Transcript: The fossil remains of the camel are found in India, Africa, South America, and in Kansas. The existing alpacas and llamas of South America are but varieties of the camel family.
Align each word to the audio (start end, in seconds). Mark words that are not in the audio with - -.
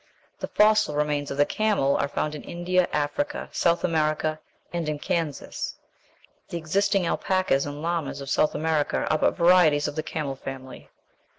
The 0.39 0.47
fossil 0.47 0.95
remains 0.95 1.29
of 1.29 1.37
the 1.37 1.45
camel 1.45 1.95
are 1.95 2.07
found 2.07 2.33
in 2.33 2.41
India, 2.41 2.87
Africa, 2.91 3.49
South 3.51 3.83
America, 3.83 4.39
and 4.73 4.89
in 4.89 4.97
Kansas. 4.97 5.75
The 6.49 6.57
existing 6.57 7.05
alpacas 7.05 7.67
and 7.67 7.83
llamas 7.83 8.19
of 8.19 8.27
South 8.31 8.55
America 8.55 9.07
are 9.11 9.17
but 9.19 9.37
varieties 9.37 9.87
of 9.87 9.95
the 9.95 10.01
camel 10.01 10.35
family. 10.35 10.89